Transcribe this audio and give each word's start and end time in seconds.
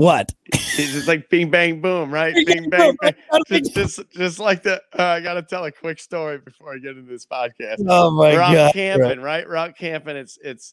What? 0.00 0.32
It's 0.54 0.92
just 0.92 1.06
like 1.08 1.28
bing 1.28 1.50
bang 1.50 1.82
boom, 1.82 2.10
right? 2.10 2.34
Bing 2.46 2.70
bang 2.70 2.96
bang. 3.02 3.14
Just, 3.48 3.74
just, 3.74 4.00
just 4.12 4.38
like 4.38 4.62
the. 4.62 4.80
Uh, 4.98 5.02
I 5.04 5.20
gotta 5.20 5.42
tell 5.42 5.64
a 5.66 5.70
quick 5.72 6.00
story 6.00 6.38
before 6.38 6.72
I 6.72 6.78
get 6.78 6.96
into 6.96 7.02
this 7.10 7.26
podcast. 7.26 7.84
Oh 7.86 8.10
my 8.10 8.32
We're 8.32 8.40
out 8.40 8.54
god! 8.54 8.72
camping, 8.72 9.20
right? 9.20 9.46
We're 9.46 9.56
out 9.56 9.76
camping. 9.76 10.16
It's 10.16 10.38
it's 10.42 10.72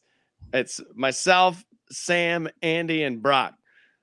it's 0.54 0.80
myself, 0.94 1.62
Sam, 1.90 2.48
Andy, 2.62 3.02
and 3.02 3.20
Brock. 3.20 3.52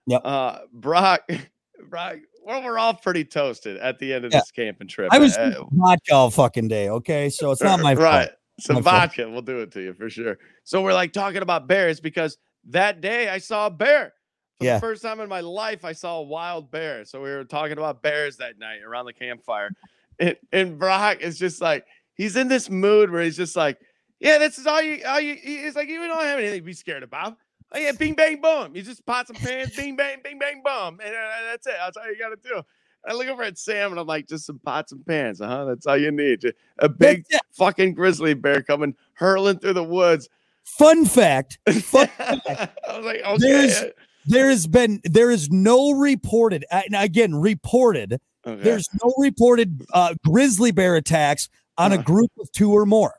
Yep. 0.06 0.22
Uh, 0.24 0.60
Brock, 0.72 1.28
Brock. 1.90 2.18
Well, 2.46 2.62
we're 2.64 2.78
all 2.78 2.94
pretty 2.94 3.26
toasted 3.26 3.78
at 3.78 3.98
the 3.98 4.14
end 4.14 4.26
of 4.26 4.32
Yeah. 4.32 4.42
this 4.42 4.52
camping 4.52 4.88
trip. 4.88 5.10
I 5.12 5.18
was 5.18 5.36
Uh, 5.36 5.64
vodka 5.72 6.14
all 6.14 6.30
fucking 6.30 6.68
day. 6.68 6.90
Okay, 6.90 7.30
so 7.32 7.50
it's 7.50 7.64
not 7.64 7.80
my 7.80 7.96
fault. 7.96 8.06
right. 8.06 8.30
Some 8.60 8.76
My 8.76 8.82
fault. 8.84 8.96
vodka 9.02 9.28
will 9.28 9.42
do 9.42 9.58
it 9.62 9.72
to 9.72 9.82
you 9.82 9.94
for 9.96 10.08
sure. 10.08 10.38
So 10.66 10.84
we're 10.84 10.94
like 10.94 11.14
talking 11.14 11.42
about 11.42 11.68
bears 11.68 12.00
because 12.00 12.38
that 12.70 13.02
day 13.02 13.28
I 13.28 13.40
saw 13.40 13.66
a 13.66 13.72
bear. 13.72 14.14
For 14.60 14.66
Yeah. 14.66 14.76
the 14.76 14.80
first 14.82 15.02
time 15.02 15.20
in 15.20 15.28
my 15.30 15.42
life, 15.42 15.84
I 15.84 15.92
saw 15.94 16.20
a 16.20 16.24
wild 16.24 16.72
bear. 16.72 17.04
So 17.06 17.22
we 17.22 17.30
were 17.30 17.44
talking 17.44 17.78
about 17.78 18.02
bears 18.02 18.38
that 18.38 18.58
night 18.58 18.82
around 18.86 19.06
the 19.06 19.14
campfire. 19.14 19.72
And, 20.20 20.36
and 20.52 20.80
Brock 20.80 21.20
is 21.22 21.38
just 21.38 21.62
like, 21.62 21.86
he's 22.16 22.36
in 22.38 22.48
this 22.48 22.70
mood 22.70 23.12
where 23.12 23.22
he's 23.22 23.36
just 23.38 23.56
like, 23.56 23.78
yeah, 24.20 24.38
this 24.38 24.58
is 24.58 24.66
all 24.66 24.82
you, 24.82 25.04
all 25.06 25.20
you, 25.20 25.36
he's 25.36 25.76
like, 25.76 25.90
you 25.90 25.98
don't 26.08 26.24
have 26.24 26.40
anything 26.40 26.60
to 26.60 26.66
be 26.66 26.74
scared 26.74 27.04
about. 27.04 27.36
Oh, 27.74 27.80
yeah, 27.80 27.92
bing, 27.92 28.14
bang, 28.14 28.40
boom. 28.40 28.76
You 28.76 28.82
just 28.82 29.06
pots 29.06 29.30
and 29.30 29.38
pans, 29.38 29.76
bing, 29.76 29.98
bang, 29.98 30.20
bing, 30.24 30.40
bang, 30.40 30.62
boom. 30.64 31.00
And 31.04 31.14
uh, 31.14 31.52
that's 31.52 31.68
it. 31.68 31.74
That's 31.78 31.98
all 31.98 32.08
you 32.08 32.18
got 32.18 32.30
to 32.30 32.38
do. 32.50 32.62
I 33.08 33.14
look 33.14 33.28
over 33.28 33.44
at 33.44 33.58
Sam 33.58 33.92
and 33.92 34.00
I'm 34.00 34.08
like, 34.08 34.28
just 34.28 34.46
some 34.46 34.60
pots 34.60 34.92
and 34.94 35.06
pans. 35.06 35.42
Uh 35.42 35.48
huh. 35.48 35.66
That's 35.66 35.86
all 35.86 35.98
you 35.98 36.12
need. 36.12 36.44
A 36.80 36.88
big 36.88 37.26
fucking 37.52 37.94
grizzly 37.94 38.34
bear 38.34 38.64
coming 38.64 38.96
hurling 39.14 39.60
through 39.60 39.74
the 39.74 39.84
woods. 39.84 40.30
Fun 40.64 41.06
fact: 41.06 41.60
Fun 41.84 42.10
I 42.20 42.70
was 42.96 43.06
like, 43.06 43.22
There's- 43.40 43.82
okay. 43.84 43.92
There 44.26 44.50
has 44.50 44.68
been 44.68 45.02
there 45.04 45.32
is 45.32 45.50
no 45.50 45.92
reported 45.92 46.66
uh, 46.72 46.82
and 46.86 46.96
again 46.96 47.36
reported 47.36 48.20
okay. 48.46 48.62
there's 48.64 48.88
no 49.04 49.14
reported 49.18 49.84
uh, 49.94 50.14
grizzly 50.26 50.72
bear 50.72 50.96
attacks 50.96 51.50
on 51.78 51.92
a 51.92 51.96
Uh-huh. 51.96 52.04
group 52.04 52.32
of 52.40 52.52
two 52.52 52.72
or 52.72 52.86
more. 52.86 53.16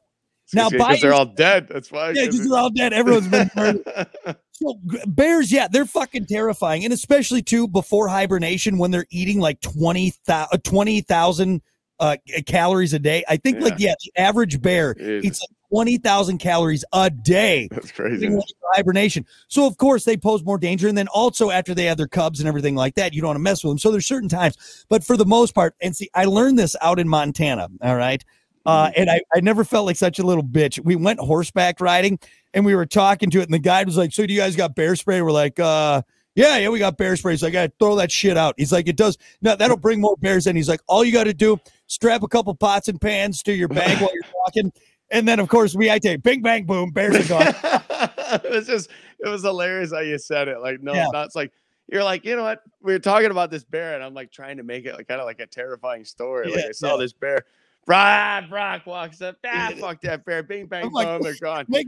now, 0.54 0.70
because 0.70 1.00
they're 1.00 1.12
all 1.12 1.26
dead. 1.26 1.66
That's 1.68 1.90
why. 1.90 2.10
Yeah, 2.10 2.26
because 2.26 2.48
they're 2.48 2.58
all 2.58 2.70
dead. 2.70 2.92
Everyone's 2.92 3.28
been 3.28 3.50
murdered. 3.56 3.84
So 4.58 4.80
bears, 5.06 5.52
yeah, 5.52 5.68
they're 5.68 5.84
fucking 5.84 6.24
terrifying, 6.28 6.82
and 6.84 6.90
especially 6.90 7.42
too 7.42 7.68
before 7.68 8.08
hibernation 8.08 8.78
when 8.78 8.90
they're 8.90 9.04
eating 9.10 9.38
like 9.38 9.60
20,000 9.60 10.62
20,000 10.64 11.62
uh, 12.00 12.16
calories 12.46 12.94
a 12.94 12.98
day. 12.98 13.22
I 13.28 13.36
think 13.36 13.60
like 13.60 13.74
yeah, 13.76 13.92
the 14.02 14.18
average 14.18 14.62
bear 14.62 14.96
eats 14.98 15.46
like 15.76 15.84
twenty 15.84 15.98
thousand 15.98 16.38
calories 16.38 16.84
a 16.92 17.10
day 17.10 17.68
That's 17.70 17.92
crazy. 17.92 18.28
hibernation. 18.74 19.26
So 19.48 19.66
of 19.66 19.76
course 19.76 20.04
they 20.04 20.16
pose 20.16 20.44
more 20.44 20.58
danger, 20.58 20.88
and 20.88 20.96
then 20.96 21.08
also 21.08 21.50
after 21.50 21.74
they 21.74 21.84
have 21.84 21.96
their 21.96 22.08
cubs 22.08 22.40
and 22.40 22.48
everything 22.48 22.74
like 22.74 22.94
that, 22.96 23.12
you 23.14 23.20
don't 23.20 23.28
want 23.28 23.36
to 23.36 23.42
mess 23.42 23.62
with 23.62 23.72
them. 23.72 23.78
So 23.78 23.90
there's 23.90 24.06
certain 24.06 24.28
times, 24.28 24.84
but 24.88 25.04
for 25.04 25.16
the 25.16 25.26
most 25.26 25.54
part, 25.54 25.74
and 25.80 25.94
see, 25.94 26.08
I 26.14 26.24
learned 26.24 26.58
this 26.58 26.76
out 26.80 26.98
in 26.98 27.08
Montana. 27.08 27.68
All 27.82 27.96
right. 27.96 28.24
Uh, 28.64 28.90
and 28.96 29.08
I, 29.08 29.20
I 29.32 29.38
never 29.40 29.62
felt 29.62 29.86
like 29.86 29.94
such 29.94 30.18
a 30.18 30.24
little 30.24 30.42
bitch. 30.42 30.84
We 30.84 30.96
went 30.96 31.20
horseback 31.20 31.80
riding 31.80 32.18
and 32.52 32.64
we 32.64 32.74
were 32.74 32.86
talking 32.86 33.30
to 33.30 33.40
it, 33.40 33.44
and 33.44 33.54
the 33.54 33.60
guide 33.60 33.86
was 33.86 33.96
like, 33.96 34.12
So 34.12 34.26
do 34.26 34.34
you 34.34 34.40
guys 34.40 34.56
got 34.56 34.74
bear 34.74 34.96
spray? 34.96 35.22
We're 35.22 35.30
like, 35.30 35.60
uh, 35.60 36.02
yeah, 36.36 36.58
yeah, 36.58 36.68
we 36.68 36.78
got 36.78 36.98
bear 36.98 37.16
spray. 37.16 37.32
He's 37.32 37.42
like, 37.42 37.54
I 37.54 37.70
throw 37.78 37.96
that 37.96 38.12
shit 38.12 38.36
out. 38.36 38.54
He's 38.58 38.70
like, 38.70 38.88
it 38.88 38.96
does. 38.96 39.16
No, 39.40 39.56
that'll 39.56 39.78
bring 39.78 40.00
more 40.00 40.16
bears 40.18 40.46
in. 40.46 40.54
He's 40.54 40.68
like, 40.68 40.80
all 40.86 41.02
you 41.02 41.12
got 41.12 41.24
to 41.24 41.32
do, 41.32 41.58
strap 41.86 42.22
a 42.22 42.28
couple 42.28 42.54
pots 42.54 42.88
and 42.88 43.00
pans 43.00 43.42
to 43.44 43.54
your 43.54 43.68
bag 43.68 43.98
while 44.02 44.10
you're 44.12 44.32
walking. 44.44 44.70
And 45.10 45.26
then, 45.26 45.38
of 45.38 45.48
course, 45.48 45.74
we 45.74 45.90
I 45.90 45.98
take 45.98 46.22
bing, 46.22 46.42
bang, 46.42 46.64
boom, 46.64 46.90
bears 46.90 47.14
are 47.16 47.28
gone. 47.28 47.54
it 48.44 48.50
was 48.50 48.66
just 48.66 48.90
it 49.24 49.28
was 49.28 49.42
hilarious 49.42 49.92
how 49.92 50.00
you 50.00 50.18
said 50.18 50.48
it. 50.48 50.60
Like, 50.60 50.82
no, 50.82 50.92
Yeah. 50.94 51.06
not 51.12 51.26
it's 51.26 51.36
like 51.36 51.52
you're 51.88 52.02
like, 52.04 52.24
you 52.24 52.34
know 52.34 52.42
what? 52.42 52.62
We 52.82 52.92
were 52.92 52.98
talking 52.98 53.30
about 53.30 53.50
this 53.50 53.62
bear, 53.62 53.94
and 53.94 54.02
I'm 54.02 54.14
like 54.14 54.32
trying 54.32 54.56
to 54.56 54.64
make 54.64 54.84
it 54.84 54.94
like 54.96 55.06
kind 55.06 55.20
of 55.20 55.26
like 55.26 55.38
a 55.40 55.46
terrifying 55.46 56.04
story. 56.04 56.50
Like 56.50 56.64
I 56.64 56.70
saw 56.72 56.94
yeah. 56.96 57.02
this 57.02 57.12
bear. 57.12 57.44
Brock, 57.86 58.48
Brock 58.48 58.84
walks 58.86 59.22
up. 59.22 59.36
Ah, 59.46 59.70
fuck 59.78 60.00
that 60.00 60.24
bear. 60.24 60.42
Bing 60.42 60.66
bang 60.66 60.86
I'm 60.86 60.92
like, 60.92 61.06
boom, 61.06 61.22
they're 61.22 61.36
gone. 61.40 61.64
Make- 61.68 61.86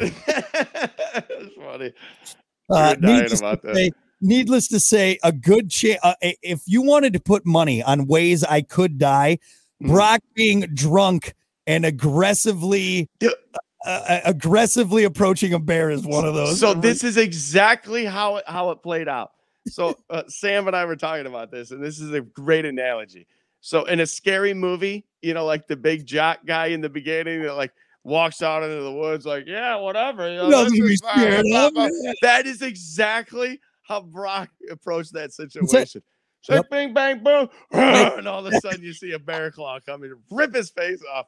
it's 0.00 1.54
funny. 1.56 1.92
Uh, 2.68 2.70
We 2.70 2.74
were 2.74 2.96
dying 2.96 3.00
needless, 3.00 3.38
about 3.40 3.62
to 3.62 3.74
say, 3.74 3.90
needless 4.20 4.68
to 4.68 4.80
say, 4.80 5.18
a 5.22 5.30
good 5.30 5.70
chance. 5.70 6.00
Uh, 6.02 6.14
if 6.22 6.62
you 6.66 6.82
wanted 6.82 7.12
to 7.12 7.20
put 7.20 7.46
money 7.46 7.82
on 7.84 8.06
ways 8.06 8.42
I 8.42 8.62
could 8.62 8.98
die, 8.98 9.38
Mhm. 9.80 9.88
Brock 9.88 10.20
being 10.34 10.60
drunk 10.74 11.34
and 11.66 11.84
aggressively, 11.84 13.08
uh, 13.22 13.28
uh, 13.84 14.20
aggressively 14.24 15.04
approaching 15.04 15.52
a 15.52 15.58
bear 15.58 15.90
is 15.90 16.06
one 16.06 16.24
of 16.24 16.34
those. 16.34 16.60
So 16.60 16.74
this 16.74 17.04
is 17.04 17.16
exactly 17.16 18.04
how 18.04 18.36
it 18.36 18.44
how 18.46 18.70
it 18.70 18.82
played 18.82 19.08
out. 19.08 19.32
So 19.66 19.96
uh, 20.10 20.24
Sam 20.28 20.66
and 20.66 20.76
I 20.76 20.84
were 20.84 20.96
talking 20.96 21.26
about 21.26 21.50
this, 21.50 21.70
and 21.70 21.82
this 21.82 22.00
is 22.00 22.12
a 22.12 22.20
great 22.20 22.64
analogy. 22.64 23.26
So 23.60 23.84
in 23.84 24.00
a 24.00 24.06
scary 24.06 24.54
movie, 24.54 25.04
you 25.22 25.34
know, 25.34 25.44
like 25.44 25.66
the 25.66 25.76
big 25.76 26.06
jock 26.06 26.46
guy 26.46 26.66
in 26.66 26.80
the 26.80 26.88
beginning 26.88 27.42
that 27.42 27.54
like 27.54 27.72
walks 28.04 28.40
out 28.40 28.62
into 28.62 28.82
the 28.82 28.92
woods, 28.92 29.26
like 29.26 29.44
yeah, 29.46 29.76
whatever. 29.76 30.30
You 30.30 30.38
know, 30.38 30.70
be 30.70 30.96
scared 30.96 31.44
blah, 31.46 31.66
of. 31.66 31.74
blah." 31.74 31.88
That 32.22 32.46
is 32.46 32.62
exactly 32.62 33.60
how 33.82 34.02
Brock 34.02 34.50
approached 34.70 35.12
that 35.14 35.32
situation. 35.32 36.02
So 36.42 36.54
Yep. 36.54 36.70
bing 36.70 36.94
bang 36.94 37.24
boom, 37.24 37.48
and 37.72 38.28
all 38.28 38.46
of 38.46 38.52
a 38.52 38.60
sudden 38.60 38.82
you 38.82 38.92
see 38.92 39.12
a 39.12 39.18
bear 39.18 39.50
claw 39.50 39.80
coming, 39.80 40.12
rip 40.30 40.54
his 40.54 40.70
face 40.70 41.02
off. 41.12 41.26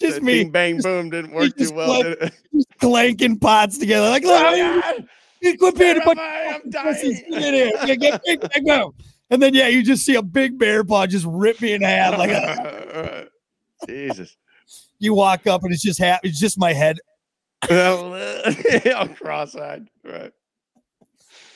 Just 0.00 0.22
me 0.22 0.44
bang 0.44 0.80
boom 0.80 1.10
didn't 1.10 1.32
work 1.32 1.56
too 1.56 1.72
well. 1.72 2.02
it? 2.02 2.18
just 2.54 2.68
clanking 2.80 3.38
pots 3.38 3.78
together. 3.78 4.08
Like, 4.08 4.24
look, 4.24 4.42
Oh, 4.42 4.98
you 5.42 5.56
quit 5.56 5.78
being 5.78 6.00
a 6.00 6.04
bunch? 6.04 6.18
I'm 6.20 6.60
of 6.62 6.70
dying. 6.70 7.22
Get. 7.30 8.00
Get, 8.00 8.24
get, 8.24 8.64
boom. 8.64 8.92
And 9.30 9.40
then 9.40 9.54
yeah, 9.54 9.68
you 9.68 9.82
just 9.82 10.04
see 10.04 10.16
a 10.16 10.22
big 10.22 10.58
bear 10.58 10.84
paw 10.84 11.06
just 11.06 11.24
rip 11.26 11.60
me 11.60 11.72
in 11.72 11.82
half. 11.82 12.18
Like 12.18 12.30
uh, 12.30 13.24
Jesus. 13.86 14.36
you 14.98 15.14
walk 15.14 15.46
up 15.46 15.62
and 15.62 15.72
it's 15.72 15.82
just 15.82 15.98
half. 15.98 16.20
It's 16.24 16.38
just 16.38 16.58
my 16.58 16.72
head. 16.72 16.98
I'm 17.70 19.14
cross-eyed. 19.14 19.88
Right. 20.04 20.32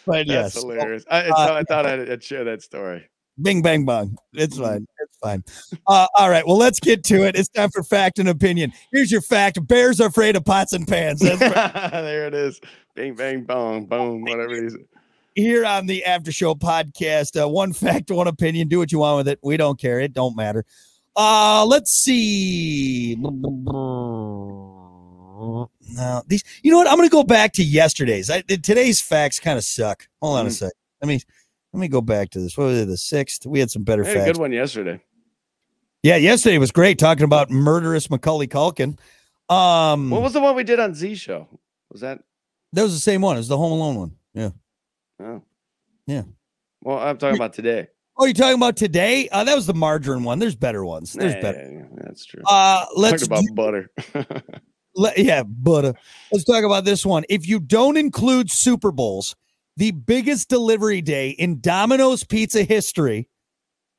But 0.07 0.27
That's 0.27 0.55
yes, 0.55 0.55
hilarious. 0.55 1.05
I, 1.11 1.29
uh, 1.29 1.55
I 1.55 1.63
thought 1.65 1.87
I'd, 1.87 2.11
I'd 2.11 2.23
share 2.23 2.45
that 2.45 2.63
story. 2.63 3.09
Bing 3.43 3.63
bang 3.63 3.85
bong. 3.85 4.17
It's 4.33 4.59
fine. 4.59 4.87
It's 5.01 5.19
fine. 5.19 5.43
Uh, 5.89 6.07
all 6.17 6.31
right. 6.31 6.47
Well, 6.47 6.57
let's 6.57 6.79
get 6.79 7.03
to 7.05 7.27
it. 7.27 7.35
It's 7.37 7.49
time 7.49 7.71
for 7.71 7.83
fact 7.83 8.21
and 8.21 8.29
opinion. 8.29 8.73
Here's 8.93 9.11
your 9.11 9.23
fact: 9.23 9.67
Bears 9.67 10.01
are 10.01 10.07
afraid 10.09 10.37
of 10.37 10.45
pots 10.45 10.73
and 10.73 10.87
pans. 10.87 11.21
There 11.21 12.27
it 12.29 12.35
is. 12.35 12.61
Bing, 12.95 13.17
bang, 13.17 13.43
boom, 13.43 13.87
boom, 13.87 14.23
whatever 14.23 14.53
it 14.55 14.67
is. 14.67 14.77
Here 15.35 15.67
on 15.67 15.87
the 15.87 16.05
After 16.05 16.31
Show 16.31 16.55
podcast, 16.55 17.41
uh, 17.43 17.49
one 17.49 17.73
fact, 17.73 18.09
one 18.13 18.29
opinion. 18.29 18.69
Do 18.69 18.79
what 18.79 18.93
you 18.93 19.01
want 19.01 19.17
with 19.17 19.27
it. 19.29 19.41
We 19.43 19.57
don't 19.57 19.81
care. 19.81 19.99
It 19.99 20.13
don't 20.13 20.37
matter. 20.37 20.65
Uh, 21.17 21.65
let's 21.67 21.91
see. 21.91 23.17
Now 23.17 23.33
these, 26.27 26.45
you 26.63 26.71
know 26.71 26.79
what? 26.79 26.87
I'm 26.89 26.97
going 26.97 27.09
to 27.09 27.13
go 27.13 27.25
back 27.25 27.53
to 27.55 27.65
yesterday's. 27.65 28.31
I, 28.31 28.43
today's 28.43 29.01
facts 29.01 29.41
kind 29.41 29.59
of 29.59 29.65
suck. 29.65 30.07
Hold 30.23 30.39
on 30.39 30.47
a 30.47 30.51
Mm. 30.51 30.53
sec. 30.53 30.73
I 31.03 31.07
me 31.07 31.21
let 31.75 31.81
me 31.81 31.89
go 31.89 32.01
back 32.01 32.31
to 32.31 32.41
this. 32.41 32.57
What 32.57 32.67
was 32.67 32.79
it? 32.83 32.87
The 32.87 32.97
sixth. 32.97 33.45
We 33.47 33.59
had 33.59 33.69
some 33.71 33.83
better 33.83 34.03
a 34.03 34.25
good 34.25 34.37
one 34.37 34.53
yesterday. 34.53 35.01
Yeah, 36.05 36.17
yesterday 36.17 36.59
was 36.59 36.71
great 36.71 36.99
talking 36.99 37.25
about 37.25 37.51
murderous 37.51 38.09
Macaulay 38.11 38.47
Culkin. 38.47 38.97
Um, 39.49 40.11
What 40.11 40.23
was 40.23 40.33
the 40.35 40.41
one 40.41 40.55
we 40.55 40.63
did 40.63 40.79
on 40.79 40.95
Z 40.95 41.17
Show? 41.17 41.49
Was 41.91 42.01
that? 42.03 42.21
that 42.73 42.83
was 42.83 42.95
the 42.95 43.01
same 43.01 43.23
one. 43.23 43.37
It 43.37 43.41
was 43.41 43.49
the 43.49 43.57
Home 43.59 43.73
Alone 43.73 43.97
one. 43.97 44.13
Yeah. 44.35 44.51
Oh. 45.21 45.43
Yeah. 46.07 46.23
Well, 46.83 46.99
I'm 46.99 47.19
talking 47.19 47.37
about 47.37 47.55
today. 47.55 47.89
Oh, 48.17 48.27
you're 48.27 48.35
talking 48.35 48.55
about 48.57 48.77
today? 48.77 49.29
Uh, 49.31 49.43
that 49.45 49.57
was 49.57 49.67
the 49.67 49.75
margarine 49.75 50.23
one. 50.23 50.39
There's 50.39 50.55
better 50.55 50.85
ones. 50.85 51.13
There's 51.15 51.35
Yeah, 51.35 51.41
better. 51.41 51.59
yeah, 51.73 51.79
yeah, 51.79 52.03
that's 52.05 52.25
true. 52.25 52.43
Uh, 52.47 52.87
let's 52.95 53.27
Talk 53.27 53.41
about 53.41 53.45
do- 53.49 53.55
butter. 53.55 53.91
let- 54.95 55.19
yeah, 55.19 55.43
but 55.43 55.85
uh, 55.85 55.93
let's 56.31 56.45
talk 56.45 56.63
about 56.63 56.85
this 56.85 57.05
one. 57.05 57.25
If 57.29 57.49
you 57.49 57.59
don't 57.59 57.97
include 57.97 58.51
Super 58.51 58.93
Bowls, 58.93 59.35
the 59.77 59.91
biggest 59.93 60.49
delivery 60.49 61.01
day 61.03 61.31
in 61.31 61.61
Domino's 61.61 62.25
Pizza 62.25 62.63
history 62.63 63.29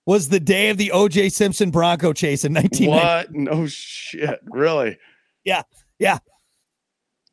was 0.06 0.30
the 0.30 0.40
day 0.40 0.70
of 0.70 0.78
the 0.78 0.92
O.J. 0.92 1.30
Simpson 1.30 1.72
Bronco 1.72 2.14
chase 2.14 2.46
in 2.46 2.54
1990. 2.54 2.88
what? 2.88 3.34
No 3.56 3.66
shit. 3.68 4.40
Really? 4.50 4.98
Yeah, 5.44 5.64
yeah. 6.00 6.20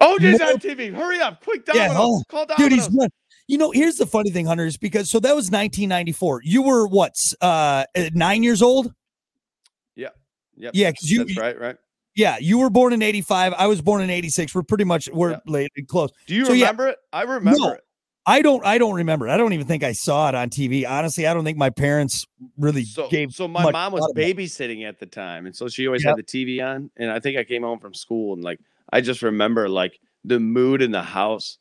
Oh, 0.01 0.19
just 0.19 0.41
More- 0.41 0.51
on 0.53 0.57
TV. 0.59 0.93
Hurry 0.95 1.21
up. 1.21 1.43
Quick, 1.45 1.63
Yeah, 1.69 1.89
Domino's. 1.89 1.97
hold 1.97 2.17
on. 2.19 2.25
Call 2.29 2.47
Dude, 2.47 2.57
Domino's. 2.71 2.87
he's 2.87 2.97
run. 2.97 3.09
You 3.49 3.59
know, 3.59 3.71
here's 3.71 3.97
the 3.97 4.07
funny 4.07 4.31
thing, 4.31 4.47
Hunter, 4.47 4.65
is 4.67 4.77
because 4.77 5.11
so 5.11 5.21
that 5.21 5.35
was 5.37 5.51
1994. 5.51 6.41
You 6.45 6.63
were 6.63 6.87
what, 6.89 7.15
uh, 7.41 7.85
uh, 7.95 8.11
nine 8.15 8.43
years 8.43 8.63
old? 8.63 8.93
Yeah. 9.95 10.09
Yep, 10.57 10.73
Yeah, 10.75 10.91
'cause 10.93 11.11
you- 11.11 11.25
That's 11.25 11.39
right, 11.39 11.59
right. 11.61 11.77
Yeah, 12.15 12.37
you 12.41 12.59
were 12.59 12.71
born 12.71 12.93
in 12.93 13.01
85. 13.03 13.55
I 13.57 13.67
was 13.67 13.81
born 13.81 14.03
in 14.03 14.11
86. 14.11 14.55
We're 14.55 14.63
pretty 14.63 14.85
much 14.85 15.09
we're 15.13 15.31
Yeah. 15.33 15.39
late 15.47 15.71
and 15.77 15.89
close. 15.89 16.11
Do 16.27 16.35
you 16.35 16.45
So, 16.47 16.53
yeah. 16.53 16.67
remember 16.67 16.89
it? 16.89 16.99
I 17.13 17.23
remember 17.23 17.59
No. 17.61 17.69
it. 17.73 17.81
I 18.25 18.41
don't 18.43 18.65
I 18.65 18.79
don't 18.79 18.95
remember. 18.95 19.29
I 19.29 19.37
don't 19.37 19.53
even 19.53 19.67
think 19.67 19.83
I 19.83 19.93
saw 19.93 20.29
it 20.29 20.35
on 20.35 20.49
TV. 20.49 20.89
Honestly, 20.89 21.27
I 21.27 21.35
don't 21.35 21.45
think 21.45 21.59
my 21.59 21.71
parents 21.71 22.25
really 22.57 22.85
So, 22.85 23.09
gave 23.09 23.33
so 23.33 23.49
my 23.49 23.71
mom 23.71 23.93
was 23.93 24.03
thought 24.03 24.11
about 24.13 24.23
it. 24.23 24.37
babysitting 24.37 24.87
at 24.87 24.99
the 25.01 25.07
time, 25.07 25.47
and 25.47 25.55
so 25.57 25.69
she 25.69 25.87
always 25.87 26.05
Yep. 26.05 26.17
had 26.17 26.19
the 26.19 26.23
TV 26.23 26.61
on. 26.65 26.91
And 26.97 27.11
I 27.11 27.19
think 27.21 27.37
I 27.37 27.45
came 27.45 27.63
home 27.63 27.81
from 27.81 27.95
school, 27.95 28.35
and 28.35 28.45
like 28.45 28.61
I 28.93 29.01
just 29.01 29.23
remember 29.23 29.69
like 29.69 29.99
the 30.25 30.39
mood 30.39 30.83
in 30.83 30.93
the 30.93 31.03
house 31.03 31.59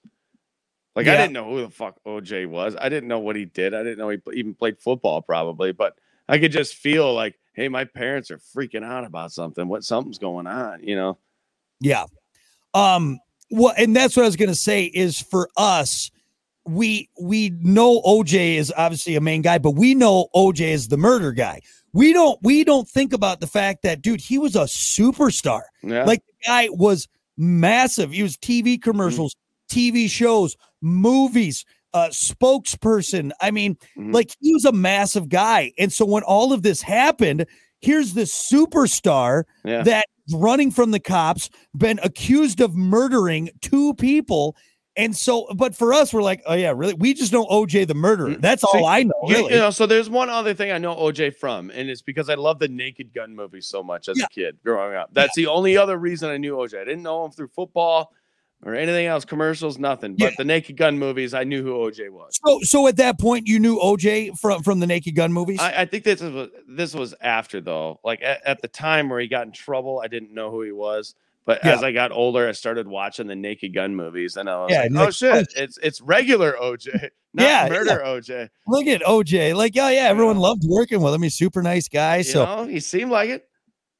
Like 0.95 1.07
I 1.07 1.15
didn't 1.17 1.33
know 1.33 1.49
who 1.49 1.61
the 1.61 1.69
fuck 1.69 1.95
OJ 2.05 2.47
was. 2.47 2.75
I 2.79 2.89
didn't 2.89 3.07
know 3.07 3.19
what 3.19 3.35
he 3.35 3.45
did. 3.45 3.73
I 3.73 3.81
didn't 3.83 3.97
know 3.97 4.09
he 4.09 4.17
even 4.33 4.53
played 4.53 4.77
football 4.79 5.21
probably, 5.21 5.71
but 5.71 5.97
I 6.27 6.37
could 6.37 6.51
just 6.51 6.75
feel 6.75 7.13
like, 7.13 7.39
hey, 7.53 7.69
my 7.69 7.85
parents 7.85 8.29
are 8.29 8.37
freaking 8.39 8.83
out 8.83 9.05
about 9.05 9.31
something. 9.31 9.67
What 9.67 9.83
something's 9.83 10.19
going 10.19 10.47
on, 10.47 10.83
you 10.83 10.95
know? 10.95 11.17
Yeah. 11.79 12.05
Um 12.73 13.19
well 13.49 13.73
and 13.77 13.95
that's 13.95 14.15
what 14.15 14.23
I 14.23 14.27
was 14.27 14.35
going 14.35 14.49
to 14.49 14.55
say 14.55 14.85
is 14.85 15.19
for 15.21 15.49
us 15.57 16.11
we 16.65 17.09
we 17.19 17.51
know 17.61 18.01
OJ 18.01 18.55
is 18.55 18.73
obviously 18.77 19.15
a 19.15 19.21
main 19.21 19.41
guy 19.41 19.57
but 19.57 19.71
we 19.71 19.95
know 19.95 20.27
OJ 20.35 20.61
is 20.61 20.87
the 20.89 20.97
murder 20.97 21.31
guy. 21.31 21.61
We 21.93 22.13
don't 22.13 22.39
we 22.43 22.63
don't 22.63 22.87
think 22.87 23.13
about 23.13 23.39
the 23.41 23.47
fact 23.47 23.81
that 23.83 24.01
dude 24.01 24.21
he 24.21 24.37
was 24.37 24.55
a 24.55 24.61
superstar. 24.61 25.61
Yeah. 25.83 26.03
Like 26.05 26.21
the 26.25 26.33
guy 26.47 26.69
was 26.71 27.07
massive. 27.37 28.11
He 28.11 28.23
was 28.23 28.37
TV 28.37 28.81
commercials, 28.81 29.35
TV 29.69 30.09
shows, 30.09 30.55
movies, 30.81 31.65
uh 31.93 32.09
spokesperson. 32.09 33.31
I 33.41 33.51
mean, 33.51 33.77
Mhm. 33.97 34.13
like 34.13 34.31
he 34.39 34.53
was 34.53 34.65
a 34.65 34.71
massive 34.71 35.29
guy. 35.29 35.71
And 35.77 35.91
so 35.91 36.05
when 36.05 36.23
all 36.23 36.53
of 36.53 36.63
this 36.63 36.81
happened, 36.81 37.45
here's 37.81 38.13
this 38.13 38.33
superstar 38.33 39.43
yeah. 39.65 39.81
that 39.83 40.05
running 40.33 40.71
from 40.71 40.91
the 40.91 40.99
cops, 40.99 41.49
been 41.75 41.99
accused 42.03 42.61
of 42.61 42.75
murdering 42.75 43.49
two 43.61 43.93
people. 43.95 44.55
And 44.97 45.15
so, 45.15 45.47
but 45.55 45.73
for 45.73 45.93
us, 45.93 46.13
we're 46.13 46.21
like, 46.21 46.41
oh 46.45 46.53
yeah, 46.53 46.73
really? 46.75 46.93
We 46.95 47.13
just 47.13 47.31
know 47.31 47.45
OJ 47.45 47.87
the 47.87 47.93
murderer. 47.93 48.31
Mm, 48.31 48.41
That's 48.41 48.61
see, 48.61 48.77
all 48.77 48.85
I 48.85 49.03
know. 49.03 49.13
You- 49.25 49.35
Really. 49.35 49.53
You 49.53 49.59
know, 49.59 49.69
so 49.69 49.85
there's 49.85 50.09
one 50.09 50.29
other 50.29 50.53
thing 50.53 50.71
I 50.71 50.77
know 50.79 50.93
OJ 50.95 51.35
from, 51.37 51.69
and 51.69 51.89
it's 51.89 52.01
because 52.01 52.29
I 52.29 52.35
love 52.35 52.59
the 52.59 52.67
Naked 52.67 53.13
Gun 53.13 53.33
movie 53.33 53.61
so 53.61 53.81
much 53.81 54.09
as 54.09 54.17
Yeah. 54.19 54.25
a 54.25 54.29
kid 54.29 54.57
growing 54.65 54.95
up. 54.95 55.09
That's 55.13 55.33
the 55.35 55.47
only 55.47 55.77
other 55.77 55.97
reason 55.97 56.29
I 56.29 56.35
knew 56.37 56.55
OJ. 56.57 56.75
I 56.81 56.83
didn't 56.83 57.03
know 57.03 57.23
him 57.23 57.31
through 57.31 57.47
football 57.55 58.11
or 58.65 58.75
anything 58.75 59.07
else, 59.07 59.23
commercials, 59.23 59.79
nothing. 59.79 60.17
But 60.17 60.31
Yeah. 60.31 60.35
the 60.37 60.43
Naked 60.43 60.75
Gun 60.75 60.99
movies, 60.99 61.33
I 61.33 61.45
knew 61.45 61.63
who 61.63 61.73
OJ 61.73 62.09
was. 62.09 62.37
So, 62.45 62.59
so 62.63 62.87
at 62.87 62.97
that 62.97 63.17
point, 63.17 63.47
you 63.47 63.59
knew 63.59 63.79
OJ 63.79 64.37
from 64.41 64.61
from 64.61 64.81
the 64.81 64.87
Naked 64.87 65.15
Gun 65.15 65.31
movies. 65.31 65.59
I, 65.61 65.83
I 65.83 65.85
think 65.85 66.03
this 66.03 66.19
was 66.21 66.49
this 66.67 66.93
was 66.93 67.15
after 67.21 67.61
though. 67.61 68.01
Like 68.03 68.21
at, 68.21 68.45
at 68.45 68.61
the 68.61 68.67
time 68.67 69.07
where 69.07 69.21
he 69.21 69.27
got 69.27 69.45
in 69.45 69.53
trouble, 69.53 70.01
I 70.03 70.07
didn't 70.09 70.33
know 70.33 70.51
who 70.51 70.63
he 70.63 70.73
was. 70.73 71.15
But 71.45 71.59
Yeah. 71.65 71.73
as 71.73 71.83
I 71.83 71.91
got 71.91 72.11
older, 72.11 72.47
I 72.47 72.51
started 72.51 72.87
watching 72.87 73.25
the 73.27 73.35
Naked 73.35 73.73
Gun 73.73 73.95
movies, 73.95 74.37
and 74.37 74.47
I 74.49 74.57
was 74.57 74.71
Yeah, 74.71 74.81
like, 74.83 74.91
"Oh 74.95 75.03
like, 75.05 75.13
shit, 75.15 75.47
it's 75.55 75.77
it's 75.79 75.99
regular 76.01 76.53
OJ, 76.53 77.09
not 77.33 77.43
Yeah, 77.43 77.67
murder 77.69 78.01
OJ." 78.05 78.49
Look 78.67 78.85
at 78.87 79.01
OJ. 79.01 79.55
Like, 79.55 79.75
yeah, 79.75 79.89
yeah. 79.89 80.01
Everyone 80.09 80.35
Yeah. 80.37 80.43
loved 80.43 80.63
working 80.67 81.01
with 81.01 81.13
him. 81.13 81.23
He's 81.23 81.33
a 81.33 81.37
super 81.37 81.63
nice 81.63 81.87
guy. 81.87 82.17
You 82.17 82.23
So, 82.23 82.45
know, 82.45 82.65
he 82.67 82.79
seemed 82.79 83.09
like 83.11 83.29
it. 83.29 83.47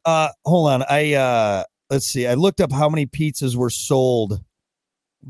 uh, 0.06 0.30
hold 0.46 0.70
on. 0.70 0.84
I 0.90 1.14
uh, 1.14 1.64
let's 1.90 2.06
see. 2.06 2.28
I 2.28 2.36
looked 2.36 2.62
up 2.62 2.72
how 2.72 2.90
many 2.90 3.08
pizzas 3.08 3.56
were 3.56 3.70
sold 3.72 4.40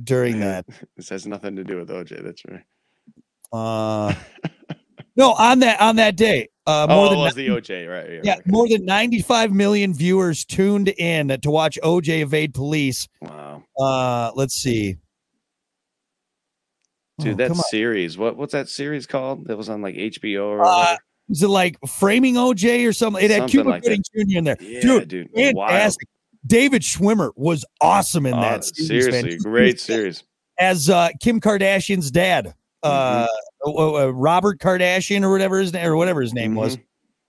during 0.04 0.40
that. 0.42 0.66
This 0.98 1.10
has 1.10 1.26
nothing 1.26 1.56
to 1.56 1.64
do 1.64 1.78
with 1.78 1.90
OJ. 1.90 2.22
That's 2.24 2.44
right. 2.46 2.64
Uh, 3.54 4.14
no, 5.16 5.32
on 5.34 5.60
that 5.60 5.80
on 5.80 5.96
that 5.96 6.16
day, 6.18 6.50
uh, 6.68 6.86
oh, 6.90 6.96
more 6.96 7.06
it 7.08 7.10
than 7.10 7.20
was 7.20 7.34
the 7.36 7.48
OJ, 7.48 7.90
right? 7.90 8.24
Yeah, 8.24 8.34
okay. 8.34 8.42
more 8.46 8.68
than 8.70 8.86
95 8.86 9.52
million 9.52 9.94
viewers 9.94 10.46
tuned 10.46 10.90
in 10.90 11.30
to 11.42 11.50
watch 11.52 11.80
OJ 11.84 12.22
evade 12.22 12.54
police. 12.54 13.08
Wow, 13.22 13.64
Uh, 13.80 14.32
let's 14.36 14.54
see. 14.56 14.98
dude, 17.20 17.34
Oh, 17.42 17.48
that 17.48 17.56
series. 17.70 18.18
What 18.18 18.38
what's 18.38 18.54
that 18.54 18.70
series 18.70 19.06
called? 19.08 19.46
That 19.48 19.58
was 19.58 19.70
on 19.70 19.82
like 19.82 19.96
HBO 19.96 20.46
or 20.50 20.62
Uh? 20.66 20.98
Was 21.30 21.44
it 21.44 21.48
like 21.48 21.78
framing 21.88 22.36
OJ 22.36 22.86
or 22.88 22.94
something? 22.94 23.24
It 23.24 23.32
had 23.32 23.42
Something 23.42 23.52
Cuba 23.52 23.70
like 23.70 23.84
Gooding 23.84 24.04
Jr. 24.14 24.38
in 24.38 24.44
there. 24.44 24.58
yeah, 24.60 24.82
dude, 24.82 25.08
dude, 25.10 25.30
wild. 25.56 25.70
Fantastic. 25.72 26.08
David 26.46 26.82
Schwimmer 26.82 27.32
was 27.36 27.64
awesome 27.80 28.26
in 28.26 28.34
Uh, 28.34 28.42
that. 28.42 28.66
series, 28.66 29.24
man. 29.24 29.38
great 29.38 29.80
series. 29.80 30.24
As 30.60 30.90
uh, 30.90 31.10
Kim 31.22 31.40
Kardashian's 31.40 32.12
dad, 32.12 32.54
uh, 32.84 33.26
Mm-hmm. 33.28 33.28
Uh, 33.66 33.94
uh, 34.06 34.08
Robert 34.10 34.60
Kardashian 34.60 35.24
or 35.24 35.32
whatever 35.32 35.60
his 35.60 35.74
name 35.74 35.86
or 35.88 35.96
whatever 35.96 36.22
his 36.22 36.34
name 36.34 36.56
was. 36.56 36.78
Mhm. 36.78 36.84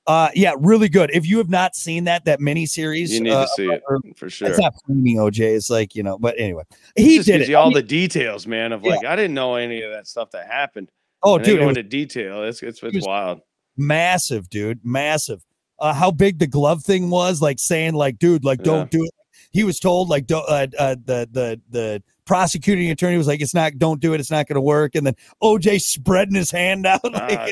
Uh, 0.09 0.29
yeah, 0.35 0.53
really 0.59 0.89
good. 0.89 1.11
If 1.15 1.29
you 1.29 1.39
have 1.39 1.49
not 1.49 1.77
seen 1.77 2.05
that 2.05 2.25
that 2.25 2.41
mini 2.41 2.67
series, 2.67 3.13
You 3.13 3.21
need 3.21 3.31
uh, 3.31 3.43
to 3.43 3.49
see 3.55 3.67
it 3.67 3.83
or- 3.89 4.01
for 4.17 4.29
sure. 4.29 4.49
It's 4.49 4.59
not 4.59 4.75
framing 4.85 5.19
OJ. 5.19 5.55
It's 5.55 5.71
like 5.71 5.95
you 5.95 6.03
know, 6.03 6.19
but 6.19 6.35
anyway, 6.39 6.65
It 6.97 7.03
he 7.03 7.17
did 7.19 7.27
gives 7.27 7.45
it. 7.45 7.51
you 7.51 7.57
I 7.57 7.61
all 7.61 7.67
mean, 7.69 7.75
the 7.75 7.83
details, 7.85 8.47
man. 8.47 8.73
Of 8.73 8.83
Yeah. 8.85 8.97
like, 8.97 9.05
I 9.07 9.15
didn't 9.15 9.35
know 9.35 9.55
any 9.55 9.83
of 9.83 9.93
that 9.93 10.09
stuff 10.09 10.31
that 10.33 10.47
happened. 10.49 10.89
oh, 11.23 11.37
And 11.37 11.45
dude, 11.45 11.59
go 11.59 11.63
it 11.63 11.67
was 11.67 11.77
into 11.77 11.89
detail. 11.89 12.43
It's 12.43 12.63
it's, 12.65 12.83
it's 12.83 12.97
was- 12.97 13.07
wild. 13.07 13.41
massive, 13.77 14.51
dude, 14.51 14.81
massive. 14.85 15.45
Uh, 15.79 15.93
how 15.93 16.11
big 16.11 16.39
the 16.39 16.47
glove 16.47 16.83
thing 16.85 17.09
was, 17.11 17.41
like 17.41 17.59
saying, 17.59 17.95
like, 17.95 18.19
dude, 18.19 18.45
like, 18.45 18.63
don't 18.63 18.91
do 18.91 19.03
it. 19.05 19.11
He 19.53 19.65
was 19.65 19.79
told, 19.79 20.09
like, 20.09 20.27
don't. 20.27 20.49
Uh, 20.49 20.67
uh, 20.79 20.97
the 21.05 21.29
the 21.31 21.61
the 21.71 22.03
prosecuting 22.25 22.91
attorney 22.91 23.19
was 23.19 23.27
like, 23.27 23.41
it's 23.41 23.55
not, 23.55 23.79
don't 23.79 24.01
do 24.01 24.15
it. 24.15 24.21
It's 24.21 24.31
not 24.31 24.47
going 24.49 24.55
to 24.57 24.61
work. 24.63 24.95
And 24.95 25.07
then 25.07 25.15
OJ 25.43 25.81
spreading 25.81 26.35
his 26.35 26.51
hand 26.51 26.87
out, 26.87 27.05
like, 27.13 27.39
Uh, 27.39 27.49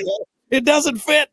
it 0.51 0.65
doesn't 0.65 0.97
fit. 0.99 1.29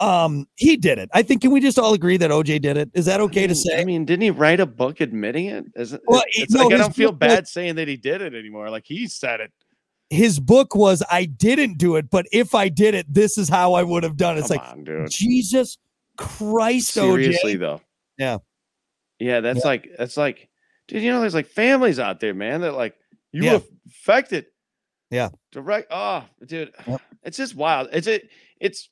Um, 0.00 0.48
he 0.56 0.76
did 0.78 0.98
it. 0.98 1.10
I 1.12 1.22
think. 1.22 1.42
Can 1.42 1.50
we 1.50 1.60
just 1.60 1.78
all 1.78 1.92
agree 1.94 2.16
that 2.16 2.30
OJ 2.30 2.60
did 2.62 2.76
it? 2.78 2.90
Is 2.94 3.04
that 3.04 3.20
okay 3.20 3.42
to 3.42 3.44
I 3.46 3.48
mean- 3.48 3.54
say? 3.54 3.80
I 3.80 3.84
mean, 3.84 4.04
didn't 4.06 4.22
he 4.22 4.30
write 4.30 4.58
a 4.60 4.66
book 4.66 5.00
admitting 5.00 5.46
it? 5.46 5.66
Is 5.76 5.92
it 5.92 6.00
Well, 6.06 6.22
it's 6.28 6.52
no, 6.54 6.64
like 6.64 6.74
I 6.74 6.78
don't 6.78 6.94
feel 6.96 7.12
book 7.12 7.20
was- 7.28 7.36
bad 7.36 7.48
saying 7.48 7.74
that 7.76 7.86
he 7.86 7.96
did 7.96 8.22
it 8.22 8.34
anymore. 8.34 8.70
Like 8.70 8.84
he 8.86 9.06
said 9.06 9.40
it. 9.40 9.52
His 10.08 10.40
book 10.40 10.74
was, 10.74 11.04
I 11.08 11.26
didn't 11.26 11.78
do 11.78 11.94
it, 11.94 12.10
but 12.10 12.26
if 12.32 12.52
I 12.52 12.68
did 12.68 12.94
it, 12.96 13.06
this 13.12 13.38
is 13.38 13.48
how 13.48 13.74
I 13.74 13.84
would 13.84 14.02
have 14.02 14.16
done 14.16 14.36
it. 14.36 14.40
It's 14.40 14.48
Come 14.48 14.56
like 14.84 14.90
on. 14.90 15.06
Jesus 15.08 15.78
Christ, 16.16 16.96
OJ. 16.96 17.02
Seriously 17.12 17.54
OJ. 17.54 17.58
though. 17.60 17.80
Yeah. 18.18 18.38
Yeah, 19.20 19.40
that's 19.40 19.64
like 19.64 19.88
that's 19.98 20.16
like, 20.16 20.48
dude. 20.88 21.02
You 21.02 21.12
know, 21.12 21.20
there's 21.20 21.34
like 21.34 21.46
families 21.46 21.98
out 21.98 22.20
there, 22.20 22.34
man. 22.34 22.62
That 22.62 22.72
like 22.72 22.94
you 23.32 23.44
Yeah. 23.44 23.58
affected. 23.88 24.46
Yeah. 25.10 25.28
Direct. 25.52 25.88
Oh, 25.90 26.24
dude, 26.46 26.72
Yep. 26.86 27.00
it's 27.24 27.36
just 27.36 27.54
wild. 27.54 27.88
It's 27.92 28.06
it. 28.06 28.28
It's. 28.60 28.88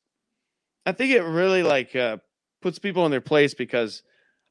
I 0.86 0.92
think 0.92 1.12
it 1.12 1.22
really 1.22 1.62
like 1.62 1.94
uh, 1.96 2.18
puts 2.62 2.78
people 2.78 3.04
in 3.04 3.10
their 3.10 3.20
place 3.20 3.54
because 3.54 4.02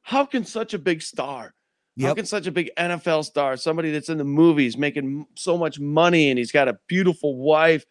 how 0.02 0.24
can 0.24 0.44
such 0.44 0.72
a 0.74 0.78
big 0.78 1.02
star, 1.02 1.54
how 2.00 2.08
Yep. 2.08 2.16
can 2.16 2.26
such 2.26 2.46
a 2.46 2.52
big 2.52 2.70
NFL 2.78 3.24
star, 3.24 3.56
somebody 3.56 3.90
that's 3.90 4.08
in 4.08 4.18
the 4.18 4.24
movies 4.24 4.76
making 4.78 5.26
so 5.34 5.58
much 5.58 5.78
money 5.80 6.30
and 6.30 6.38
he's 6.38 6.52
got 6.52 6.68
a 6.68 6.78
beautiful 6.86 7.36
wife, 7.36 7.84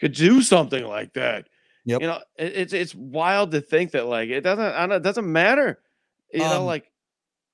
could 0.00 0.12
do 0.14 0.40
something 0.42 0.84
like 0.86 1.12
that? 1.14 1.48
Yep. 1.84 2.00
You 2.00 2.06
know, 2.06 2.20
it, 2.38 2.52
it's 2.56 2.72
it's 2.72 2.94
wild 2.94 3.50
to 3.52 3.60
think 3.60 3.90
that 3.92 4.06
like 4.06 4.28
it 4.30 4.40
doesn't 4.42 4.64
I 4.64 4.86
don't- 4.86 4.96
it 4.96 5.02
doesn't 5.02 5.30
matter. 5.30 5.80
You 6.32 6.40
know, 6.40 6.60
Um, 6.60 6.66
like 6.66 6.90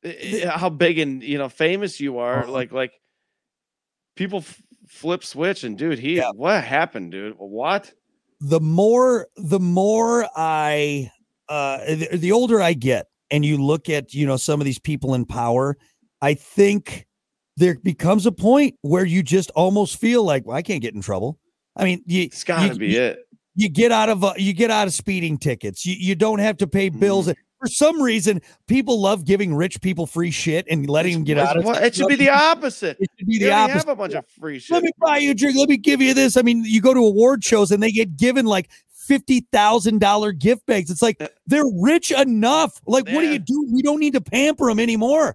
i- 0.04 0.42
i- 0.44 0.58
how 0.58 0.68
big 0.70 0.98
and 0.98 1.22
you 1.22 1.38
know 1.38 1.48
famous 1.48 2.00
you 2.00 2.18
are. 2.18 2.42
Uh-huh. 2.44 2.52
Like 2.52 2.72
like 2.72 2.92
people 4.16 4.38
f- 4.40 4.62
flip 4.88 5.24
switch 5.24 5.64
and 5.64 5.76
dude, 5.78 5.98
he 5.98 6.16
Yeah. 6.16 6.30
what 6.34 6.62
happened, 6.64 7.12
dude? 7.12 7.34
What? 7.38 7.92
the 8.40 8.60
more 8.60 9.28
the 9.36 9.60
more 9.60 10.28
I 10.36 11.10
uh 11.48 11.78
the, 11.86 12.08
the 12.18 12.32
older 12.32 12.60
I 12.60 12.74
get 12.74 13.06
and 13.30 13.44
you 13.44 13.56
look 13.56 13.88
at 13.88 14.12
you 14.12 14.26
know 14.26 14.36
some 14.36 14.60
of 14.60 14.64
these 14.66 14.78
people 14.78 15.14
in 15.14 15.24
power, 15.24 15.76
I 16.20 16.34
think 16.34 17.06
there 17.56 17.78
becomes 17.82 18.26
a 18.26 18.32
point 18.32 18.74
where 18.82 19.04
you 19.06 19.22
just 19.22 19.50
almost 19.52 19.98
feel 19.98 20.24
like 20.24 20.44
well, 20.46 20.56
I 20.56 20.62
can't 20.62 20.82
get 20.82 20.94
in 20.94 21.00
trouble. 21.00 21.38
I 21.76 21.84
mean, 21.84 22.02
you 22.06 22.24
It's 22.24 22.44
got 22.44 22.66
to 22.66 22.72
you, 22.72 22.78
be 22.78 22.88
you, 22.88 23.00
it. 23.00 23.18
you 23.54 23.68
get 23.68 23.92
out 23.92 24.08
of 24.10 24.24
uh, 24.24 24.34
you 24.36 24.52
get 24.52 24.70
out 24.70 24.88
of 24.88 24.92
speeding 24.94 25.38
tickets. 25.38 25.86
You 25.86 25.94
you 25.98 26.14
don't 26.16 26.40
have 26.40 26.56
to 26.58 26.66
pay 26.66 26.88
bills. 26.90 27.28
Mm. 27.28 27.34
For 27.64 27.68
some 27.70 28.02
reason, 28.02 28.42
people 28.66 29.00
love 29.00 29.24
giving 29.24 29.54
rich 29.54 29.80
people 29.80 30.06
free 30.06 30.30
shit 30.30 30.66
and 30.68 30.86
letting 30.86 31.14
them 31.14 31.24
get 31.24 31.38
out 31.38 31.56
of 31.56 31.64
Well, 31.64 31.82
it 31.82 31.94
should 31.94 32.08
be 32.08 32.14
the 32.14 32.28
opposite. 32.28 32.98
It 33.00 33.08
should 33.18 33.26
be 33.26 33.38
the 33.38 33.52
opposite. 33.52 33.78
have 33.78 33.88
a 33.88 33.96
bunch 33.96 34.12
of 34.12 34.26
free 34.38 34.58
shit. 34.58 34.74
Let 34.74 34.82
me 34.82 34.90
buy 35.00 35.16
you 35.16 35.30
a 35.30 35.34
drink. 35.34 35.56
Let 35.56 35.70
me 35.70 35.78
give 35.78 36.02
you 36.02 36.12
this. 36.12 36.36
I 36.36 36.42
mean, 36.42 36.62
you 36.62 36.82
go 36.82 36.92
to 36.92 37.00
award 37.00 37.42
shows 37.42 37.70
and 37.70 37.82
they 37.82 37.90
get 37.90 38.18
given 38.18 38.44
like 38.44 38.68
fifty 38.90 39.46
thousand 39.50 40.00
dollar 40.00 40.32
gift 40.32 40.66
bags. 40.66 40.90
It's 40.90 41.00
like 41.00 41.16
Uh, 41.22 41.28
they're 41.46 41.64
rich 41.80 42.10
enough. 42.10 42.82
Like, 42.86 43.06
what 43.06 43.22
do 43.22 43.28
you 43.32 43.38
do? 43.38 43.66
We 43.72 43.80
don't 43.80 43.98
need 43.98 44.12
to 44.12 44.20
pamper 44.20 44.66
them 44.66 44.78
anymore. 44.78 45.34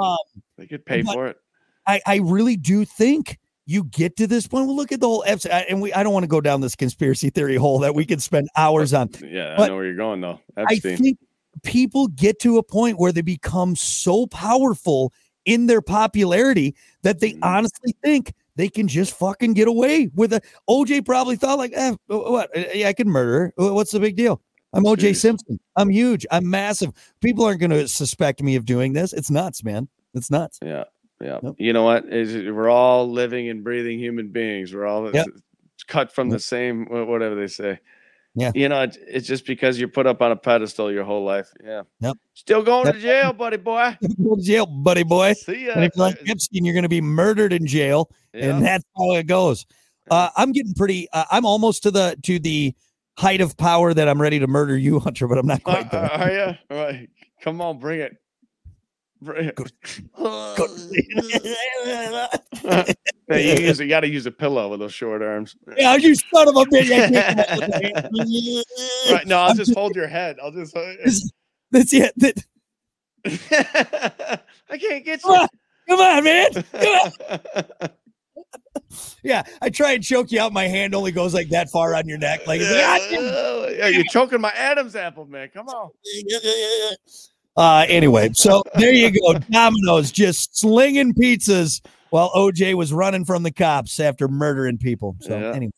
Um, 0.00 0.16
they 0.56 0.68
could 0.68 0.86
pay 0.86 1.02
for 1.02 1.26
it. 1.26 1.38
I 1.88 2.00
I 2.06 2.16
really 2.18 2.56
do 2.56 2.84
think 2.84 3.40
you 3.66 3.84
get 3.84 4.16
to 4.18 4.26
this 4.26 4.46
point. 4.46 4.66
Well, 4.66 4.76
look 4.76 4.92
at 4.92 5.00
the 5.00 5.08
whole 5.08 5.24
Epstein, 5.26 5.64
and 5.68 5.80
we. 5.82 5.92
I 5.92 6.04
don't 6.04 6.12
want 6.12 6.22
to 6.22 6.28
go 6.28 6.40
down 6.40 6.60
this 6.60 6.76
conspiracy 6.76 7.30
theory 7.30 7.56
hole 7.56 7.80
that 7.80 7.96
we 7.96 8.04
could 8.04 8.22
spend 8.22 8.48
hours 8.56 8.92
on. 8.94 9.10
Yeah, 9.26 9.56
I 9.58 9.68
know 9.68 9.74
where 9.74 9.86
you're 9.86 9.96
going 9.96 10.20
though. 10.20 10.38
I 10.56 10.76
think 10.76 11.18
people 11.62 12.08
get 12.08 12.38
to 12.40 12.58
a 12.58 12.62
point 12.62 12.98
where 12.98 13.12
they 13.12 13.22
become 13.22 13.76
so 13.76 14.26
powerful 14.26 15.12
in 15.44 15.66
their 15.66 15.82
popularity 15.82 16.74
that 17.02 17.20
they 17.20 17.32
Mhm. 17.32 17.38
honestly 17.42 17.94
think 18.02 18.32
they 18.56 18.68
can 18.68 18.88
just 18.88 19.12
fucking 19.18 19.52
get 19.52 19.68
away 19.68 20.08
with 20.14 20.32
it. 20.32 20.44
OJ 20.68 21.00
probably 21.02 21.36
thought 21.36 21.58
like, 21.58 21.72
eh, 21.74 21.94
what? 22.06 22.50
Yeah, 22.74 22.88
I 22.88 22.92
can 22.92 23.08
murder. 23.08 23.52
her. 23.58 23.72
What's 23.72 23.90
the 23.92 24.00
big 24.00 24.16
deal? 24.16 24.40
I'm 24.72 24.84
OJ 24.86 25.10
Jeez. 25.10 25.16
Simpson. 25.16 25.60
I'm 25.76 25.90
huge. 25.90 26.26
I'm 26.30 26.48
massive. 26.48 26.90
People 27.20 27.44
aren't 27.44 27.60
going 27.60 27.70
to 27.70 27.86
suspect 27.88 28.42
me 28.42 28.56
of 28.56 28.64
doing 28.64 28.92
this. 28.92 29.12
It's 29.12 29.30
nuts, 29.30 29.62
man. 29.62 29.88
It's 30.14 30.30
nuts. 30.30 30.58
Yeah, 30.62 30.84
yeah. 31.20 31.38
Yep. 31.42 31.54
You 31.58 31.72
know 31.72 31.84
what? 31.84 32.06
Is 32.12 32.34
we're 32.34 32.70
all 32.70 33.08
living 33.10 33.48
and 33.48 33.62
breathing 33.62 33.98
human 33.98 34.28
beings. 34.28 34.72
We're 34.74 34.86
all 34.86 35.12
Yep. 35.12 35.26
cut 35.86 36.12
from 36.12 36.28
Yep. 36.28 36.36
the 36.36 36.40
same 36.40 36.86
whatever 36.86 37.34
they 37.34 37.46
say. 37.48 37.78
Yeah. 38.36 38.50
You 38.54 38.68
know, 38.68 38.82
it's, 38.82 38.98
it's 39.06 39.26
just 39.28 39.46
because 39.46 39.78
you're 39.78 39.88
put 39.88 40.06
up 40.06 40.20
on 40.20 40.32
a 40.32 40.36
pedestal 40.36 40.90
your 40.90 41.04
whole 41.04 41.24
life. 41.24 41.52
Yeah. 41.62 41.82
Yep. 42.00 42.16
Still 42.34 42.62
going 42.62 42.86
Yep. 42.86 42.94
to 42.96 43.00
jail, 43.00 43.32
buddy 43.32 43.56
boy. 43.58 43.96
Go 44.22 44.34
to 44.36 44.42
jail, 44.42 44.66
buddy 44.66 45.04
boy. 45.04 45.34
See 45.34 45.66
ya. 45.66 45.72
And 45.76 45.84
if 45.84 45.92
you're 45.94 46.06
like 46.06 46.18
Epstein, 46.28 46.64
you're 46.64 46.74
going 46.74 46.82
to 46.82 46.88
be 46.88 47.00
murdered 47.00 47.52
in 47.52 47.64
jail, 47.66 48.10
Yeah. 48.32 48.46
and 48.56 48.64
that's 48.64 48.84
how 48.96 49.12
it 49.14 49.28
goes. 49.28 49.66
Uh, 50.10 50.30
I'm 50.36 50.52
getting 50.52 50.74
pretty. 50.74 51.08
Uh, 51.12 51.24
I'm 51.30 51.46
almost 51.46 51.84
to 51.84 51.90
the 51.92 52.16
to 52.24 52.38
the 52.40 52.74
height 53.16 53.40
of 53.40 53.56
power 53.56 53.94
that 53.94 54.08
I'm 54.08 54.20
ready 54.20 54.40
to 54.40 54.46
murder 54.48 54.76
you, 54.76 54.98
Hunter, 55.04 55.28
but 55.28 55.38
I'm 55.38 55.46
not 55.46 55.60
Uh, 55.64 55.70
quite 55.74 55.90
there. 55.92 56.10
are 56.12 56.30
you? 56.32 56.56
All 56.76 56.84
right. 56.84 57.08
Come 57.40 57.60
on, 57.60 57.78
bring 57.78 58.00
it. 58.00 58.16
It. 59.28 59.72
Hey, 63.28 63.56
you, 63.58 63.66
use, 63.66 63.80
you 63.80 63.88
got 63.88 64.00
to 64.00 64.08
use 64.08 64.26
a 64.26 64.30
pillow 64.30 64.68
with 64.68 64.80
those 64.80 64.92
short 64.94 65.22
arms. 65.22 65.56
yeah, 65.76 65.96
you 65.96 66.14
son 66.14 66.48
of 66.48 66.56
a 66.56 66.64
bitch! 66.66 66.90
Right. 69.10 69.26
No, 69.26 69.38
I'll 69.38 69.50
I'm 69.50 69.56
just 69.56 69.74
hold 69.74 69.94
your 69.94 70.08
head. 70.08 70.36
I'll 70.42 70.50
just. 70.50 70.74
That's 71.70 71.92
it. 71.92 72.12
That- 72.16 72.44
I 74.70 74.78
can't 74.78 75.04
get 75.04 75.22
Come 75.22 75.32
you. 75.32 75.40
on, 75.40 75.48
come 75.88 76.00
on, 76.00 76.24
man. 76.24 76.52
Come 76.52 77.10
on. 77.30 77.90
Yeah, 79.22 79.42
I 79.62 79.70
try 79.70 79.92
and 79.92 80.04
choke 80.04 80.30
you 80.30 80.40
out. 80.40 80.52
My 80.52 80.68
hand 80.68 80.94
only 80.94 81.10
goes 81.10 81.34
like 81.34 81.48
that 81.48 81.70
far 81.70 81.94
on 81.94 82.06
your 82.06 82.18
neck. 82.18 82.46
Like, 82.46 82.60
yeah, 82.60 82.98
yeah, 83.70 83.88
you're 83.88 84.04
choking 84.04 84.40
my 84.40 84.50
Adam's 84.50 84.94
apple, 84.94 85.24
man. 85.26 85.48
Come 85.52 85.68
on. 85.68 85.90
Uh, 87.56 87.86
anyway, 87.88 88.30
so 88.34 88.62
there 88.76 88.92
you 88.92 89.10
go. 89.12 89.38
Domino's 89.50 90.10
just 90.10 90.58
slinging 90.58 91.14
pizzas 91.14 91.84
while 92.10 92.30
OJ 92.30 92.74
was 92.74 92.92
running 92.92 93.24
from 93.24 93.42
the 93.42 93.52
cops 93.52 94.00
after 94.00 94.28
murdering 94.28 94.78
people. 94.78 95.16
So 95.20 95.38
Yeah. 95.38 95.52
anyway, 95.54 95.72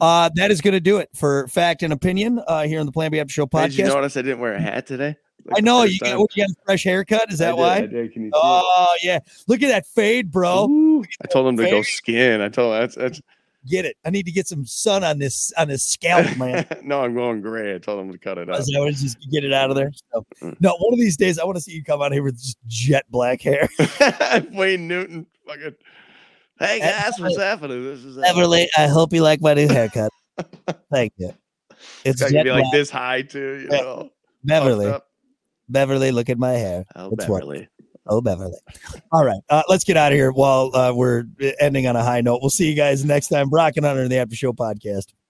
uh, 0.00 0.30
that 0.36 0.50
is 0.50 0.60
going 0.60 0.72
to 0.72 0.80
do 0.80 0.98
it 0.98 1.10
for 1.14 1.46
fact 1.48 1.82
and 1.82 1.92
opinion 1.92 2.40
uh, 2.46 2.62
here 2.62 2.80
on 2.80 2.86
the 2.86 2.92
Plan 2.92 3.10
B 3.10 3.20
After 3.20 3.32
Show 3.32 3.48
Hey, 3.52 3.68
Did 3.68 3.76
you 3.76 3.84
notice 3.84 4.16
I 4.16 4.22
didn't 4.22 4.40
wear 4.40 4.54
a 4.54 4.60
hat 4.60 4.86
today? 4.86 5.16
Like 5.46 5.58
I 5.58 5.60
know 5.60 5.84
you 5.84 5.98
got, 5.98 6.18
you 6.18 6.26
got 6.36 6.50
a 6.50 6.54
fresh 6.64 6.84
haircut. 6.84 7.32
Is 7.32 7.40
I 7.40 7.46
that 7.46 7.50
did, 7.52 7.58
why? 7.58 7.76
I 7.76 7.80
did. 7.86 8.12
Can 8.12 8.22
you 8.22 8.28
see 8.28 8.36
it? 8.36 8.42
Oh 8.42 8.96
yeah, 9.02 9.20
look 9.48 9.62
at 9.62 9.68
that 9.68 9.86
fade, 9.86 10.30
bro. 10.30 10.68
Ooh, 10.68 11.04
I 11.22 11.26
told 11.28 11.48
him 11.48 11.56
to 11.56 11.70
go 11.70 11.82
skin. 11.82 12.40
I 12.42 12.48
told 12.50 12.74
him 12.74 12.80
that's 12.80 12.94
that's 12.94 13.22
Get 13.68 13.84
it. 13.84 13.96
I 14.06 14.10
need 14.10 14.24
to 14.24 14.32
get 14.32 14.48
some 14.48 14.64
sun 14.64 15.04
on 15.04 15.18
this 15.18 15.52
on 15.58 15.68
this 15.68 15.84
scalp, 15.84 16.34
man. 16.38 16.66
no, 16.82 17.02
I'm 17.02 17.14
going 17.14 17.42
gray. 17.42 17.74
I 17.74 17.78
told 17.78 18.00
him 18.00 18.10
to 18.10 18.16
cut 18.18 18.38
it 18.38 18.48
out. 18.48 18.56
I 18.56 18.80
what 18.80 18.94
just 18.94 19.18
get 19.30 19.44
it 19.44 19.52
out 19.52 19.68
of 19.70 19.76
there? 19.76 19.90
So, 20.14 20.26
Mm. 20.42 20.56
no, 20.60 20.74
one 20.78 20.94
of 20.94 20.98
these 20.98 21.16
days 21.18 21.38
I 21.38 21.44
want 21.44 21.56
to 21.56 21.60
see 21.60 21.72
you 21.72 21.84
come 21.84 22.00
out 22.00 22.10
here 22.12 22.22
with 22.22 22.38
just 22.40 22.56
jet 22.66 23.04
black 23.10 23.42
hair. 23.42 23.68
Wayne 24.52 24.88
Newton, 24.88 25.26
fucking. 25.46 25.74
Hey 26.58 26.78
guys, 26.80 27.12
what's 27.18 27.36
happening? 27.36 27.84
This 27.84 28.02
is 28.04 28.16
Beverly, 28.16 28.66
I 28.78 28.86
hope 28.86 29.12
you 29.12 29.22
like 29.22 29.42
my 29.42 29.52
new 29.54 29.68
haircut. 29.68 30.10
Thank 30.90 31.12
you. 31.18 31.34
It's 32.04 32.20
It's 32.22 32.32
gonna 32.32 32.44
be 32.44 32.50
like 32.52 32.62
black. 32.62 32.72
this 32.72 32.90
high 32.90 33.22
too. 33.22 33.60
You 33.62 33.68
know, 33.68 34.10
Beverly. 34.44 34.94
Beverly, 35.68 36.12
look 36.12 36.28
at 36.30 36.38
my 36.38 36.52
hair. 36.52 36.84
Oh, 36.96 37.10
It's 37.12 37.26
Beverly. 37.26 37.68
Oh, 38.10 38.20
Beverly. 38.20 38.58
All 39.12 39.24
right. 39.24 39.40
Uh, 39.48 39.62
let's 39.68 39.84
get 39.84 39.96
out 39.96 40.10
of 40.10 40.16
here 40.16 40.32
while 40.32 40.74
uh, 40.74 40.92
we're 40.92 41.24
ending 41.60 41.86
on 41.86 41.94
a 41.94 42.02
high 42.02 42.20
note. 42.20 42.40
We'll 42.42 42.50
see 42.50 42.68
you 42.68 42.74
guys 42.74 43.04
next 43.04 43.28
time. 43.28 43.48
Brock 43.48 43.74
and 43.76 43.86
Hunter 43.86 44.02
in 44.02 44.10
the 44.10 44.18
After 44.18 44.34
Show 44.34 44.52
podcast. 44.52 45.12